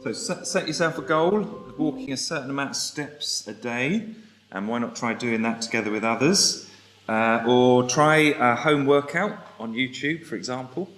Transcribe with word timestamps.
So 0.00 0.12
set, 0.12 0.68
yourself 0.68 0.96
a 0.98 1.02
goal 1.02 1.40
of 1.40 1.76
walking 1.76 2.12
a 2.12 2.16
certain 2.16 2.50
amount 2.50 2.70
of 2.70 2.76
steps 2.76 3.48
a 3.48 3.52
day, 3.52 4.06
and 4.52 4.68
why 4.68 4.78
not 4.78 4.94
try 4.94 5.12
doing 5.12 5.42
that 5.42 5.60
together 5.60 5.90
with 5.90 6.04
others? 6.04 6.70
Uh, 7.08 7.42
or 7.48 7.82
try 7.88 8.16
a 8.38 8.54
home 8.54 8.86
workout 8.86 9.36
on 9.58 9.74
YouTube, 9.74 10.24
for 10.24 10.36
example. 10.36 10.88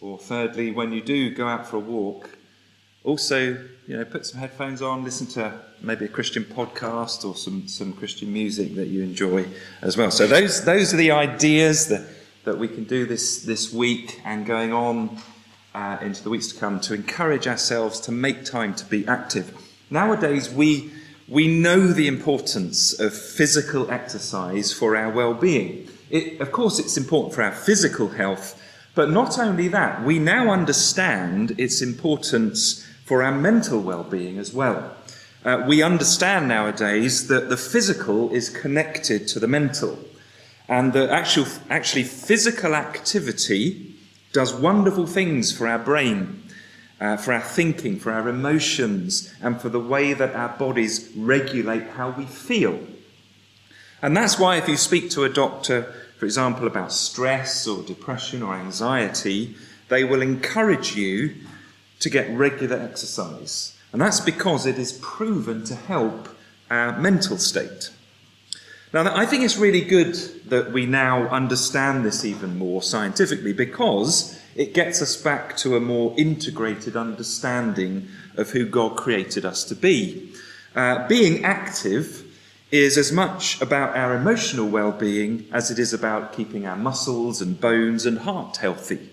Or 0.00 0.18
thirdly, 0.18 0.70
when 0.70 0.92
you 0.92 1.02
do 1.02 1.34
go 1.34 1.48
out 1.48 1.66
for 1.66 1.78
a 1.78 1.80
walk, 1.80 2.30
also 3.02 3.58
you 3.88 3.96
know 3.96 4.04
put 4.04 4.24
some 4.24 4.38
headphones 4.38 4.82
on, 4.82 5.02
listen 5.02 5.26
to 5.28 5.60
maybe 5.82 6.04
a 6.04 6.08
Christian 6.08 6.44
podcast 6.44 7.28
or 7.28 7.34
some, 7.34 7.66
some 7.66 7.92
Christian 7.92 8.32
music 8.32 8.76
that 8.76 8.86
you 8.86 9.02
enjoy 9.02 9.46
as 9.82 9.96
well. 9.96 10.12
So 10.12 10.28
those 10.28 10.64
those 10.64 10.94
are 10.94 10.96
the 10.96 11.10
ideas 11.10 11.88
that, 11.88 12.06
that 12.44 12.56
we 12.56 12.68
can 12.68 12.84
do 12.84 13.04
this 13.04 13.42
this 13.42 13.72
week 13.72 14.20
and 14.24 14.46
going 14.46 14.72
on 14.72 15.20
uh, 15.76 15.98
into 16.00 16.22
the 16.22 16.30
weeks 16.30 16.48
to 16.48 16.58
come 16.58 16.80
to 16.80 16.94
encourage 16.94 17.46
ourselves 17.46 18.00
to 18.00 18.10
make 18.10 18.46
time 18.46 18.74
to 18.74 18.84
be 18.86 19.06
active. 19.06 19.54
Nowadays, 19.90 20.48
we, 20.48 20.90
we 21.28 21.46
know 21.46 21.88
the 21.88 22.08
importance 22.08 22.98
of 22.98 23.14
physical 23.14 23.90
exercise 23.90 24.72
for 24.72 24.96
our 24.96 25.12
well 25.12 25.34
being. 25.34 25.86
of 26.40 26.50
course, 26.50 26.78
it's 26.78 26.96
important 26.96 27.34
for 27.34 27.42
our 27.42 27.52
physical 27.52 28.08
health, 28.08 28.60
but 28.94 29.10
not 29.10 29.38
only 29.38 29.68
that, 29.68 30.02
we 30.02 30.18
now 30.18 30.50
understand 30.50 31.54
its 31.60 31.82
importance 31.82 32.86
for 33.04 33.22
our 33.22 33.36
mental 33.36 33.80
well 33.80 34.02
being 34.02 34.38
as 34.38 34.54
well. 34.54 34.96
Uh, 35.44 35.62
we 35.68 35.82
understand 35.82 36.48
nowadays 36.48 37.28
that 37.28 37.50
the 37.50 37.56
physical 37.56 38.32
is 38.32 38.48
connected 38.48 39.28
to 39.28 39.38
the 39.38 39.46
mental, 39.46 39.98
and 40.68 40.94
that 40.94 41.10
actual, 41.10 41.44
actually 41.68 42.02
physical 42.02 42.74
activity 42.74 43.85
does 44.36 44.52
wonderful 44.52 45.06
things 45.06 45.50
for 45.50 45.66
our 45.66 45.78
brain, 45.78 46.42
uh, 47.00 47.16
for 47.16 47.32
our 47.32 47.40
thinking, 47.40 47.98
for 47.98 48.12
our 48.12 48.28
emotions, 48.28 49.32
and 49.40 49.58
for 49.58 49.70
the 49.70 49.80
way 49.80 50.12
that 50.12 50.36
our 50.36 50.50
bodies 50.58 51.10
regulate 51.16 51.86
how 51.88 52.10
we 52.10 52.26
feel. 52.26 52.78
And 54.02 54.14
that's 54.14 54.38
why, 54.38 54.58
if 54.58 54.68
you 54.68 54.76
speak 54.76 55.08
to 55.12 55.24
a 55.24 55.30
doctor, 55.30 55.84
for 56.18 56.26
example, 56.26 56.66
about 56.66 56.92
stress 56.92 57.66
or 57.66 57.82
depression 57.82 58.42
or 58.42 58.54
anxiety, 58.54 59.56
they 59.88 60.04
will 60.04 60.20
encourage 60.20 60.94
you 60.94 61.34
to 62.00 62.10
get 62.10 62.28
regular 62.36 62.76
exercise. 62.76 63.74
And 63.90 64.02
that's 64.02 64.20
because 64.20 64.66
it 64.66 64.78
is 64.78 65.00
proven 65.00 65.64
to 65.64 65.74
help 65.74 66.28
our 66.70 67.00
mental 67.00 67.38
state. 67.38 67.88
Now, 68.96 69.14
I 69.14 69.26
think 69.26 69.44
it's 69.44 69.58
really 69.58 69.82
good 69.82 70.14
that 70.48 70.72
we 70.72 70.86
now 70.86 71.28
understand 71.28 72.02
this 72.02 72.24
even 72.24 72.56
more 72.56 72.82
scientifically 72.82 73.52
because 73.52 74.40
it 74.54 74.72
gets 74.72 75.02
us 75.02 75.18
back 75.18 75.54
to 75.58 75.76
a 75.76 75.80
more 75.80 76.14
integrated 76.16 76.96
understanding 76.96 78.08
of 78.38 78.48
who 78.48 78.64
God 78.64 78.96
created 78.96 79.44
us 79.44 79.64
to 79.64 79.74
be. 79.74 80.32
Uh, 80.74 81.06
being 81.08 81.44
active 81.44 82.24
is 82.70 82.96
as 82.96 83.12
much 83.12 83.60
about 83.60 83.94
our 83.94 84.16
emotional 84.16 84.66
well 84.66 84.92
being 84.92 85.46
as 85.52 85.70
it 85.70 85.78
is 85.78 85.92
about 85.92 86.32
keeping 86.32 86.66
our 86.66 86.76
muscles 86.76 87.42
and 87.42 87.60
bones 87.60 88.06
and 88.06 88.20
heart 88.20 88.56
healthy. 88.56 89.10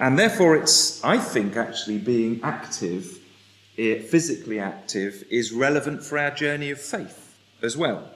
And 0.00 0.18
therefore, 0.18 0.56
it's, 0.56 1.04
I 1.04 1.18
think, 1.18 1.54
actually 1.54 1.98
being 1.98 2.40
active, 2.42 3.18
eh, 3.76 3.98
physically 3.98 4.58
active, 4.58 5.22
is 5.28 5.52
relevant 5.52 6.02
for 6.02 6.16
our 6.16 6.30
journey 6.30 6.70
of 6.70 6.80
faith 6.80 7.36
as 7.60 7.76
well. 7.76 8.10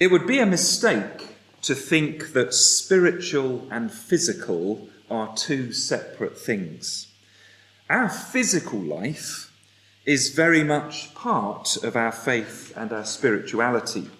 It 0.00 0.10
would 0.10 0.26
be 0.26 0.40
a 0.40 0.46
mistake 0.46 1.36
to 1.62 1.74
think 1.74 2.32
that 2.32 2.52
spiritual 2.52 3.66
and 3.70 3.92
physical 3.92 4.88
are 5.08 5.36
two 5.36 5.72
separate 5.72 6.36
things. 6.36 7.06
Our 7.88 8.08
physical 8.08 8.80
life 8.80 9.52
is 10.04 10.34
very 10.34 10.64
much 10.64 11.14
part 11.14 11.76
of 11.84 11.94
our 11.94 12.10
faith 12.10 12.72
and 12.76 12.92
our 12.92 13.04
spirituality. 13.04 14.10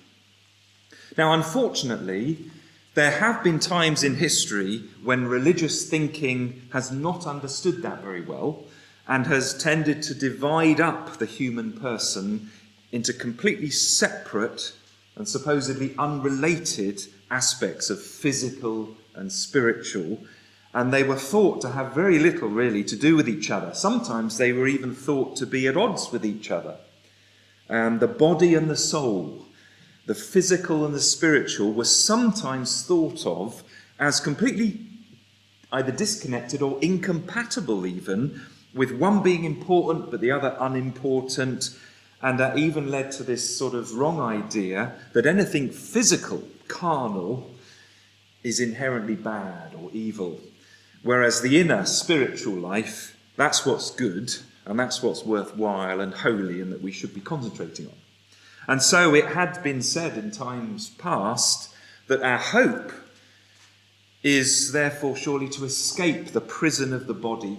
Now, 1.18 1.32
unfortunately, 1.32 2.38
there 2.94 3.10
have 3.10 3.42
been 3.42 3.58
times 3.58 4.04
in 4.04 4.14
history 4.14 4.84
when 5.02 5.26
religious 5.26 5.88
thinking 5.90 6.62
has 6.72 6.92
not 6.92 7.26
understood 7.26 7.82
that 7.82 8.02
very 8.02 8.22
well 8.22 8.64
and 9.08 9.26
has 9.26 9.58
tended 9.58 10.02
to 10.04 10.14
divide 10.14 10.80
up 10.80 11.18
the 11.18 11.26
human 11.26 11.72
person 11.72 12.50
into 12.92 13.12
completely 13.12 13.70
separate 13.70 14.72
and 15.16 15.28
supposedly 15.28 15.94
unrelated 15.98 17.00
aspects 17.30 17.90
of 17.90 18.02
physical 18.02 18.96
and 19.14 19.30
spiritual, 19.30 20.18
and 20.72 20.92
they 20.92 21.04
were 21.04 21.16
thought 21.16 21.60
to 21.60 21.70
have 21.70 21.94
very 21.94 22.18
little 22.18 22.48
really 22.48 22.82
to 22.82 22.96
do 22.96 23.14
with 23.14 23.28
each 23.28 23.50
other. 23.50 23.72
Sometimes 23.74 24.38
they 24.38 24.52
were 24.52 24.66
even 24.66 24.94
thought 24.94 25.36
to 25.36 25.46
be 25.46 25.68
at 25.68 25.76
odds 25.76 26.10
with 26.10 26.24
each 26.24 26.50
other. 26.50 26.76
And 27.68 28.00
the 28.00 28.08
body 28.08 28.54
and 28.54 28.68
the 28.68 28.76
soul, 28.76 29.46
the 30.06 30.14
physical 30.14 30.84
and 30.84 30.94
the 30.94 31.00
spiritual, 31.00 31.72
were 31.72 31.84
sometimes 31.84 32.84
thought 32.84 33.24
of 33.24 33.62
as 33.98 34.20
completely 34.20 34.80
either 35.72 35.92
disconnected 35.92 36.60
or 36.60 36.78
incompatible, 36.82 37.86
even 37.86 38.40
with 38.74 38.90
one 38.90 39.22
being 39.22 39.44
important 39.44 40.10
but 40.10 40.20
the 40.20 40.30
other 40.30 40.56
unimportant 40.60 41.70
and 42.24 42.40
that 42.40 42.56
even 42.56 42.90
led 42.90 43.12
to 43.12 43.22
this 43.22 43.56
sort 43.56 43.74
of 43.74 43.94
wrong 43.96 44.18
idea 44.18 44.94
that 45.12 45.26
anything 45.26 45.68
physical, 45.68 46.42
carnal, 46.68 47.50
is 48.42 48.60
inherently 48.60 49.14
bad 49.14 49.74
or 49.74 49.90
evil. 49.92 50.40
Whereas 51.02 51.42
the 51.42 51.60
inner 51.60 51.84
spiritual 51.84 52.54
life, 52.54 53.14
that's 53.36 53.66
what's 53.66 53.90
good 53.90 54.34
and 54.64 54.80
that's 54.80 55.02
what's 55.02 55.22
worthwhile 55.22 56.00
and 56.00 56.14
holy 56.14 56.62
and 56.62 56.72
that 56.72 56.80
we 56.80 56.92
should 56.92 57.12
be 57.12 57.20
concentrating 57.20 57.88
on. 57.88 57.92
And 58.68 58.82
so 58.82 59.14
it 59.14 59.26
had 59.26 59.62
been 59.62 59.82
said 59.82 60.16
in 60.16 60.30
times 60.30 60.88
past 60.88 61.74
that 62.06 62.22
our 62.22 62.38
hope 62.38 62.90
is 64.22 64.72
therefore 64.72 65.14
surely 65.14 65.50
to 65.50 65.66
escape 65.66 66.28
the 66.28 66.40
prison 66.40 66.94
of 66.94 67.06
the 67.06 67.12
body 67.12 67.58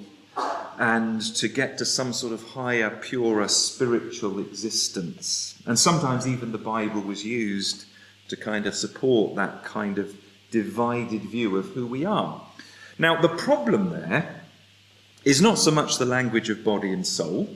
and 0.80 1.22
to 1.36 1.48
get 1.48 1.78
to 1.78 1.86
some 1.86 2.14
sort 2.14 2.34
of 2.34 2.44
higher, 2.50 2.90
purer 2.90 3.48
spiritual 3.48 4.40
existence. 4.40 5.62
And 5.66 5.78
sometimes 5.78 6.28
even 6.28 6.52
the 6.52 6.58
Bible 6.58 7.02
was 7.02 7.26
used 7.26 7.86
to 8.28 8.36
kind 8.36 8.66
of 8.66 8.76
support 8.76 9.36
that 9.36 9.64
kind 9.64 9.98
of 9.98 10.16
divided 10.52 11.22
view 11.24 11.58
of 11.58 11.68
who 11.70 11.86
we 11.86 12.06
are. 12.06 12.42
Now, 12.98 13.22
the 13.22 13.30
problem 13.30 13.90
there 13.90 14.42
is 15.24 15.42
not 15.42 15.58
so 15.58 15.72
much 15.72 15.98
the 15.98 16.06
language 16.06 16.50
of 16.50 16.64
body 16.64 16.92
and 16.92 17.06
soul. 17.06 17.50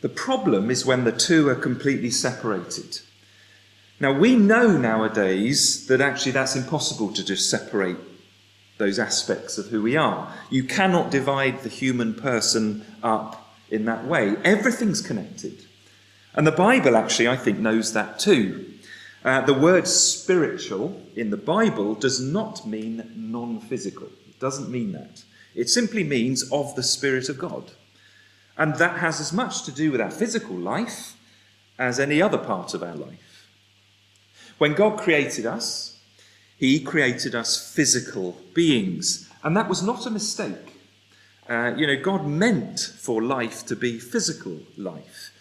The 0.00 0.08
problem 0.08 0.70
is 0.70 0.84
when 0.84 1.04
the 1.04 1.12
two 1.12 1.48
are 1.48 1.54
completely 1.54 2.10
separated. 2.10 3.00
Now, 4.00 4.12
we 4.12 4.34
know 4.34 4.76
nowadays 4.76 5.86
that 5.86 6.00
actually 6.00 6.32
that's 6.32 6.56
impossible 6.56 7.12
to 7.12 7.24
just 7.24 7.48
separate 7.48 7.96
those 8.82 8.98
aspects 8.98 9.58
of 9.58 9.68
who 9.68 9.80
we 9.80 9.96
are. 9.96 10.34
You 10.50 10.64
cannot 10.64 11.12
divide 11.12 11.60
the 11.60 11.68
human 11.68 12.14
person 12.14 12.84
up 13.02 13.54
in 13.70 13.84
that 13.84 14.04
way. 14.04 14.34
Everything's 14.44 15.00
connected. 15.00 15.64
And 16.34 16.44
the 16.46 16.52
Bible 16.52 16.96
actually, 16.96 17.28
I 17.28 17.36
think, 17.36 17.58
knows 17.58 17.92
that 17.92 18.18
too. 18.18 18.72
Uh, 19.24 19.40
the 19.42 19.54
word 19.54 19.86
spiritual 19.86 21.00
in 21.14 21.30
the 21.30 21.36
Bible 21.36 21.94
does 21.94 22.20
not 22.20 22.66
mean 22.66 23.08
non 23.14 23.60
physical. 23.60 24.08
It 24.28 24.40
doesn't 24.40 24.68
mean 24.68 24.90
that. 24.92 25.22
It 25.54 25.68
simply 25.68 26.02
means 26.02 26.50
of 26.50 26.74
the 26.74 26.82
Spirit 26.82 27.28
of 27.28 27.38
God. 27.38 27.70
And 28.58 28.74
that 28.76 28.98
has 28.98 29.20
as 29.20 29.32
much 29.32 29.62
to 29.64 29.70
do 29.70 29.92
with 29.92 30.00
our 30.00 30.10
physical 30.10 30.56
life 30.56 31.14
as 31.78 32.00
any 32.00 32.20
other 32.20 32.38
part 32.38 32.74
of 32.74 32.82
our 32.82 32.96
life. 32.96 33.46
When 34.58 34.74
God 34.74 34.98
created 34.98 35.46
us, 35.46 35.91
he 36.62 36.78
created 36.78 37.34
us 37.34 37.74
physical 37.74 38.36
beings. 38.54 39.28
And 39.42 39.56
that 39.56 39.68
was 39.68 39.82
not 39.82 40.06
a 40.06 40.10
mistake. 40.10 40.80
Uh, 41.48 41.74
you 41.76 41.88
know, 41.88 42.00
God 42.00 42.24
meant 42.24 42.78
for 42.78 43.20
life 43.20 43.66
to 43.66 43.74
be 43.74 43.98
physical 43.98 44.60
life. 44.76 45.32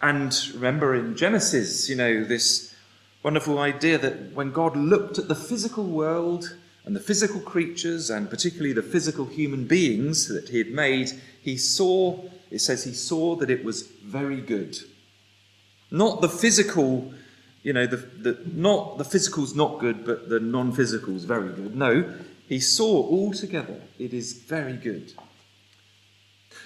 And 0.00 0.32
remember 0.54 0.94
in 0.94 1.16
Genesis, 1.16 1.88
you 1.88 1.96
know, 1.96 2.22
this 2.22 2.76
wonderful 3.24 3.58
idea 3.58 3.98
that 3.98 4.34
when 4.34 4.52
God 4.52 4.76
looked 4.76 5.18
at 5.18 5.26
the 5.26 5.34
physical 5.34 5.82
world 5.82 6.54
and 6.84 6.94
the 6.94 7.00
physical 7.00 7.40
creatures, 7.40 8.08
and 8.08 8.30
particularly 8.30 8.72
the 8.72 8.84
physical 8.84 9.24
human 9.24 9.66
beings 9.66 10.28
that 10.28 10.50
He 10.50 10.58
had 10.58 10.70
made, 10.70 11.10
He 11.42 11.56
saw, 11.56 12.20
it 12.52 12.60
says, 12.60 12.84
He 12.84 12.92
saw 12.92 13.34
that 13.34 13.50
it 13.50 13.64
was 13.64 13.82
very 14.04 14.40
good. 14.40 14.78
Not 15.90 16.20
the 16.20 16.28
physical 16.28 17.12
you 17.62 17.72
know, 17.72 17.86
the, 17.86 17.96
the, 17.96 18.38
not, 18.52 18.98
the 18.98 19.04
physical's 19.04 19.54
not 19.54 19.78
good, 19.78 20.04
but 20.04 20.28
the 20.28 20.40
non 20.40 20.72
physical's 20.72 21.24
very 21.24 21.52
good. 21.52 21.76
No, 21.76 22.12
he 22.48 22.60
saw 22.60 23.06
all 23.06 23.32
together 23.32 23.80
it 23.98 24.12
is 24.12 24.32
very 24.32 24.76
good. 24.76 25.12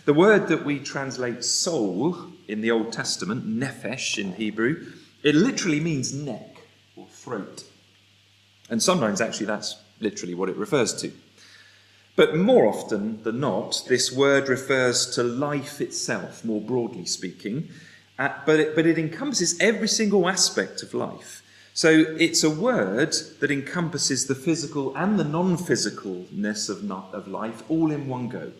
The 0.04 0.14
word 0.14 0.48
that 0.48 0.64
we 0.64 0.78
translate 0.78 1.44
soul 1.44 2.16
in 2.48 2.60
the 2.60 2.70
Old 2.70 2.92
Testament, 2.92 3.46
nephesh 3.46 4.18
in 4.18 4.34
Hebrew, 4.34 4.86
it 5.22 5.34
literally 5.34 5.80
means 5.80 6.14
neck 6.14 6.56
or 6.96 7.06
throat. 7.08 7.64
And 8.70 8.82
sometimes 8.82 9.20
actually 9.20 9.46
that's 9.46 9.76
literally 10.00 10.34
what 10.34 10.48
it 10.48 10.56
refers 10.56 10.94
to. 11.02 11.12
But 12.16 12.34
more 12.34 12.66
often 12.66 13.22
than 13.24 13.40
not, 13.40 13.82
this 13.88 14.10
word 14.10 14.48
refers 14.48 15.06
to 15.14 15.22
life 15.22 15.80
itself, 15.80 16.44
more 16.44 16.60
broadly 16.60 17.04
speaking, 17.04 17.68
uh, 18.18 18.30
but, 18.46 18.60
it, 18.60 18.74
but 18.74 18.86
it 18.86 18.98
encompasses 18.98 19.58
every 19.60 19.88
single 19.88 20.28
aspect 20.28 20.82
of 20.82 20.94
life. 20.94 21.42
So 21.74 21.90
it's 21.90 22.42
a 22.42 22.50
word 22.50 23.14
that 23.40 23.50
encompasses 23.50 24.26
the 24.26 24.34
physical 24.34 24.96
and 24.96 25.18
the 25.18 25.24
non 25.24 25.58
physicalness 25.58 26.70
of, 26.70 26.90
of 26.90 27.28
life 27.28 27.62
all 27.68 27.90
in 27.90 28.08
one 28.08 28.28
go. 28.28 28.52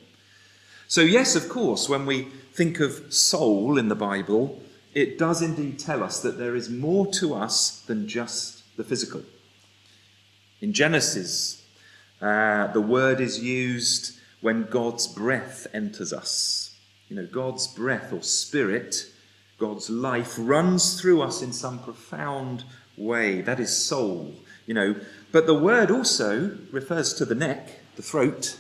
So, 0.89 1.01
yes, 1.01 1.35
of 1.35 1.49
course, 1.49 1.89
when 1.89 2.07
we 2.07 2.25
think 2.53 2.79
of 2.79 3.13
soul 3.13 3.79
in 3.79 3.89
the 3.89 3.95
Bible, 3.95 4.63
it 4.95 5.19
does 5.19 5.43
indeed 5.43 5.79
tell 5.79 6.03
us 6.03 6.21
that 6.21 6.39
there 6.39 6.55
is 6.55 6.71
more 6.71 7.07
to 7.15 7.35
us 7.35 7.81
than 7.87 8.07
just 8.07 8.63
the 8.77 8.85
physical. 8.85 9.23
In 10.61 10.73
Genesis, 10.73 11.65
uh, 12.21 12.69
the 12.69 12.81
word 12.81 13.21
is 13.21 13.43
used 13.43 14.19
when 14.41 14.65
God's 14.65 15.07
breath 15.07 15.67
enters 15.75 16.13
us. 16.13 16.77
You 17.09 17.17
know, 17.17 17.27
God's 17.27 17.67
breath 17.67 18.13
or 18.13 18.23
spirit, 18.23 19.07
God's 19.59 19.89
life 19.89 20.35
runs 20.39 21.01
through 21.01 21.23
us 21.23 21.43
in 21.43 21.53
some 21.53 21.79
profound 21.79 22.65
way. 22.97 23.41
That 23.41 23.61
is 23.61 23.77
soul, 23.77 24.35
you 24.67 24.75
know. 24.75 24.97
But 25.33 25.47
the 25.47 25.55
word 25.55 25.91
also 25.91 26.59
refers 26.71 27.15
to 27.15 27.25
the 27.25 27.35
neck, 27.35 27.81
the 27.97 28.03
throat, 28.03 28.59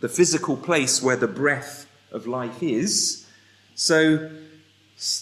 the 0.00 0.08
physical 0.08 0.56
place 0.56 1.02
where 1.02 1.16
the 1.16 1.28
breath 1.28 1.86
of 2.12 2.26
life 2.26 2.62
is. 2.62 3.26
So, 3.74 4.30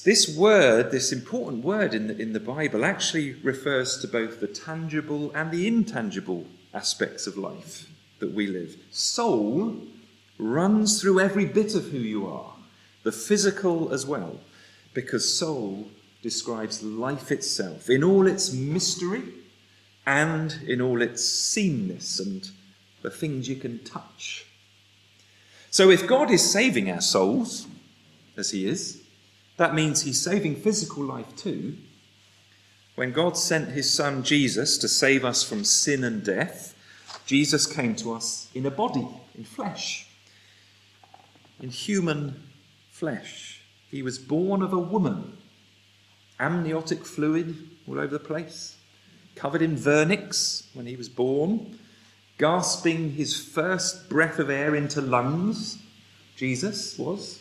this 0.05 0.35
word, 0.37 0.91
this 0.91 1.12
important 1.12 1.62
word 1.62 1.93
in 1.93 2.06
the, 2.08 2.19
in 2.19 2.32
the 2.32 2.41
Bible, 2.41 2.85
actually 2.85 3.35
refers 3.35 3.99
to 3.99 4.08
both 4.08 4.41
the 4.41 4.47
tangible 4.47 5.31
and 5.35 5.50
the 5.50 5.67
intangible 5.67 6.47
aspects 6.73 7.26
of 7.26 7.37
life 7.37 7.88
that 8.19 8.32
we 8.32 8.47
live. 8.47 8.76
Soul 8.91 9.76
runs 10.38 11.00
through 11.00 11.20
every 11.20 11.44
bit 11.44 11.75
of 11.75 11.91
who 11.91 11.99
you 11.99 12.26
are, 12.26 12.55
the 13.03 13.12
physical 13.12 13.93
as 13.93 14.06
well, 14.06 14.41
because 14.96 15.38
soul 15.38 15.87
describes 16.22 16.82
life 16.82 17.31
itself 17.31 17.90
in 17.90 18.02
all 18.02 18.26
its 18.26 18.50
mystery 18.50 19.22
and 20.06 20.58
in 20.66 20.81
all 20.81 21.02
its 21.02 21.22
seenness 21.22 22.19
and 22.19 22.50
the 23.02 23.10
things 23.10 23.46
you 23.46 23.56
can 23.56 23.78
touch. 23.84 24.46
So, 25.70 25.90
if 25.90 26.06
God 26.06 26.31
is 26.31 26.50
saving 26.50 26.90
our 26.90 27.02
souls, 27.02 27.66
as 28.38 28.52
He 28.52 28.66
is, 28.66 29.02
that 29.58 29.75
means 29.75 30.00
He's 30.00 30.20
saving 30.20 30.56
physical 30.56 31.04
life 31.04 31.37
too. 31.37 31.76
When 32.94 33.12
God 33.12 33.37
sent 33.37 33.72
His 33.72 33.93
Son 33.93 34.22
Jesus 34.22 34.78
to 34.78 34.88
save 34.88 35.26
us 35.26 35.43
from 35.43 35.62
sin 35.62 36.04
and 36.04 36.25
death, 36.25 36.75
Jesus 37.26 37.66
came 37.66 37.94
to 37.96 38.14
us 38.14 38.48
in 38.54 38.64
a 38.64 38.70
body, 38.70 39.06
in 39.37 39.44
flesh, 39.44 40.08
in 41.60 41.69
human 41.69 42.43
flesh. 42.90 43.60
He 43.96 44.02
was 44.02 44.19
born 44.19 44.60
of 44.60 44.75
a 44.75 44.78
woman 44.78 45.38
amniotic 46.38 47.06
fluid 47.06 47.56
all 47.88 47.98
over 47.98 48.08
the 48.08 48.19
place, 48.19 48.76
covered 49.34 49.62
in 49.62 49.75
vernix 49.75 50.66
when 50.75 50.84
he 50.84 50.96
was 50.96 51.08
born, 51.08 51.78
gasping 52.37 53.12
his 53.12 53.34
first 53.43 54.10
breath 54.10 54.38
of 54.38 54.50
air 54.50 54.75
into 54.75 55.00
lungs. 55.00 55.78
Jesus 56.37 56.98
was. 56.98 57.40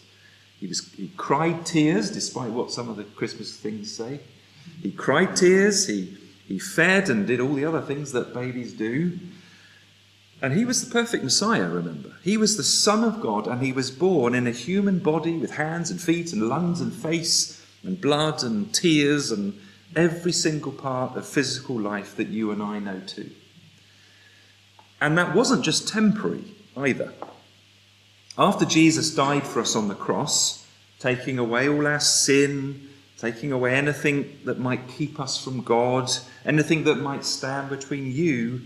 He, 0.62 0.68
was, 0.68 0.94
he 0.94 1.12
cried 1.18 1.66
tears, 1.66 2.10
despite 2.10 2.52
what 2.52 2.72
some 2.72 2.88
of 2.88 2.96
the 2.96 3.04
Christmas 3.04 3.58
things 3.58 3.94
say. 3.94 4.22
He 4.82 4.92
cried 4.92 5.36
tears, 5.36 5.88
he, 5.88 6.18
he 6.48 6.58
fed 6.58 7.10
and 7.10 7.28
did 7.28 7.42
all 7.42 7.54
the 7.54 7.66
other 7.66 7.82
things 7.82 8.14
that 8.14 8.34
babies 8.34 8.72
do. 8.72 9.20
And 10.46 10.54
he 10.54 10.64
was 10.64 10.86
the 10.86 10.94
perfect 10.94 11.24
Messiah, 11.24 11.68
remember. 11.68 12.12
He 12.22 12.38
was 12.38 12.56
the 12.56 12.64
Son 12.64 13.04
of 13.04 13.20
God, 13.20 13.48
and 13.48 13.64
he 13.64 13.72
was 13.72 13.90
born 13.90 14.36
in 14.36 14.46
a 14.46 14.52
human 14.52 15.00
body 15.00 15.36
with 15.38 15.56
hands 15.56 15.90
and 15.90 16.00
feet 16.00 16.34
and 16.34 16.48
lungs 16.48 16.82
and 16.82 16.94
face 16.94 17.66
and 17.82 18.00
blood 18.00 18.44
and 18.44 18.72
tears 18.72 19.32
and 19.32 19.60
every 19.96 20.32
single 20.32 20.72
part 20.72 21.18
of 21.18 21.26
physical 21.26 21.80
life 21.80 22.16
that 22.18 22.28
you 22.28 22.52
and 22.52 22.62
I 22.62 22.78
know 22.78 23.00
too. 23.08 23.32
And 25.02 25.18
that 25.18 25.34
wasn't 25.34 25.66
just 25.66 25.88
temporary 25.88 26.44
either. 26.78 27.12
After 28.38 28.66
Jesus 28.66 29.16
died 29.16 29.48
for 29.48 29.62
us 29.62 29.76
on 29.76 29.88
the 29.88 29.96
cross, 29.96 30.68
taking 31.00 31.40
away 31.40 31.68
all 31.68 31.88
our 31.88 32.00
sin, 32.00 32.88
taking 33.18 33.52
away 33.52 33.74
anything 33.74 34.38
that 34.46 34.60
might 34.60 34.90
keep 34.90 35.20
us 35.20 35.44
from 35.44 35.64
God, 35.64 36.12
anything 36.46 36.84
that 36.84 36.98
might 36.98 37.26
stand 37.26 37.70
between 37.70 38.12
you 38.12 38.62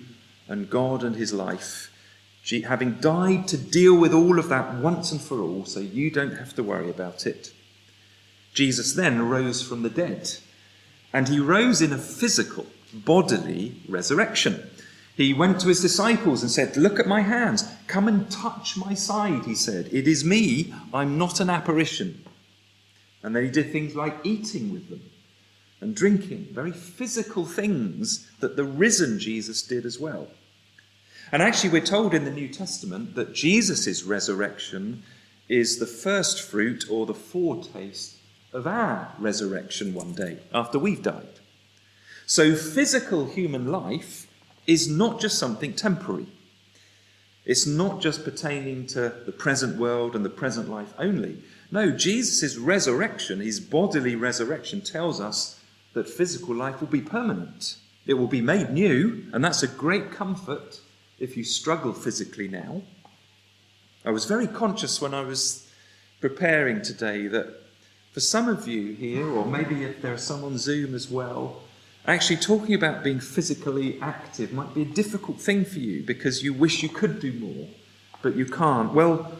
and 0.49 0.69
God 0.69 1.03
and 1.03 1.15
His 1.15 1.31
life, 1.31 1.89
having 2.65 2.95
died 2.95 3.47
to 3.47 3.57
deal 3.57 3.95
with 3.95 4.13
all 4.13 4.39
of 4.39 4.49
that 4.49 4.73
once 4.75 5.11
and 5.11 5.21
for 5.21 5.39
all, 5.39 5.63
so 5.65 5.79
you 5.79 6.09
don't 6.09 6.35
have 6.35 6.53
to 6.55 6.63
worry 6.63 6.89
about 6.89 7.25
it. 7.27 7.53
Jesus 8.53 8.93
then 8.93 9.29
rose 9.29 9.61
from 9.61 9.83
the 9.83 9.89
dead, 9.89 10.31
and 11.13 11.27
he 11.27 11.39
rose 11.39 11.81
in 11.81 11.93
a 11.93 11.97
physical, 11.97 12.65
bodily 12.93 13.81
resurrection. 13.87 14.69
He 15.15 15.33
went 15.33 15.59
to 15.61 15.67
his 15.67 15.81
disciples 15.81 16.41
and 16.41 16.51
said, 16.51 16.77
Look 16.77 16.99
at 16.99 17.07
my 17.07 17.21
hands. 17.21 17.69
Come 17.87 18.07
and 18.07 18.29
touch 18.31 18.77
my 18.77 18.93
side, 18.93 19.45
he 19.45 19.53
said. 19.53 19.89
It 19.91 20.07
is 20.07 20.23
me. 20.23 20.73
I'm 20.93 21.17
not 21.17 21.39
an 21.39 21.49
apparition. 21.49 22.23
And 23.21 23.35
then 23.35 23.43
he 23.43 23.51
did 23.51 23.71
things 23.71 23.95
like 23.95 24.15
eating 24.23 24.71
with 24.71 24.89
them 24.89 25.01
and 25.81 25.95
drinking, 25.95 26.47
very 26.51 26.71
physical 26.71 27.45
things 27.45 28.29
that 28.39 28.55
the 28.55 28.63
risen 28.63 29.19
Jesus 29.19 29.61
did 29.61 29.85
as 29.85 29.99
well. 29.99 30.27
And 31.31 31.43
actually, 31.43 31.69
we're 31.69 31.81
told 31.81 32.13
in 32.13 32.25
the 32.25 32.31
New 32.31 32.47
Testament 32.47 33.13
that 33.15 33.33
Jesus' 33.33 34.03
resurrection 34.03 35.03
is 35.47 35.77
the 35.77 35.85
first 35.85 36.41
fruit 36.41 36.85
or 36.89 37.05
the 37.05 37.13
foretaste 37.13 38.17
of 38.51 38.65
our 38.65 39.13
resurrection 39.19 39.93
one 39.93 40.13
day 40.13 40.39
after 40.53 40.79
we've 40.79 41.03
died. 41.03 41.39
So, 42.25 42.55
physical 42.55 43.27
human 43.27 43.71
life 43.71 44.27
is 44.65 44.89
not 44.89 45.19
just 45.19 45.37
something 45.37 45.73
temporary. 45.73 46.27
It's 47.45 47.67
not 47.67 48.01
just 48.01 48.23
pertaining 48.23 48.87
to 48.87 49.13
the 49.25 49.31
present 49.31 49.77
world 49.77 50.15
and 50.15 50.25
the 50.25 50.29
present 50.29 50.69
life 50.69 50.93
only. 50.97 51.43
No, 51.71 51.91
Jesus' 51.91 52.57
resurrection, 52.57 53.39
his 53.39 53.59
bodily 53.59 54.15
resurrection, 54.15 54.81
tells 54.81 55.21
us 55.21 55.59
that 55.93 56.09
physical 56.09 56.55
life 56.55 56.79
will 56.79 56.87
be 56.87 57.01
permanent. 57.01 57.77
It 58.05 58.15
will 58.15 58.27
be 58.27 58.41
made 58.41 58.71
new, 58.71 59.25
and 59.31 59.43
that's 59.43 59.63
a 59.63 59.67
great 59.67 60.11
comfort 60.11 60.79
if 61.19 61.37
you 61.37 61.43
struggle 61.43 61.93
physically 61.93 62.47
now. 62.47 62.81
I 64.05 64.11
was 64.11 64.25
very 64.25 64.47
conscious 64.47 65.01
when 65.01 65.13
I 65.13 65.21
was 65.21 65.69
preparing 66.21 66.81
today 66.81 67.27
that 67.27 67.47
for 68.11 68.19
some 68.19 68.47
of 68.47 68.67
you 68.67 68.93
here, 68.93 69.27
or 69.27 69.45
maybe 69.45 69.83
if 69.83 70.01
there 70.01 70.13
are 70.13 70.17
some 70.17 70.43
on 70.43 70.57
Zoom 70.57 70.95
as 70.95 71.09
well, 71.09 71.61
actually 72.07 72.37
talking 72.37 72.73
about 72.73 73.03
being 73.03 73.19
physically 73.19 73.99
active 74.01 74.51
might 74.51 74.73
be 74.73 74.81
a 74.81 74.85
difficult 74.85 75.39
thing 75.39 75.63
for 75.65 75.79
you 75.79 76.03
because 76.03 76.43
you 76.43 76.53
wish 76.53 76.81
you 76.81 76.89
could 76.89 77.19
do 77.19 77.31
more, 77.33 77.67
but 78.21 78.35
you 78.35 78.45
can't. 78.45 78.93
Well, 78.93 79.39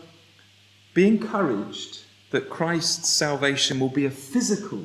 be 0.94 1.08
encouraged 1.08 2.04
that 2.32 2.50
Christ's 2.50 3.10
salvation 3.10 3.80
will 3.80 3.90
be 3.90 4.06
a 4.06 4.12
physical 4.12 4.84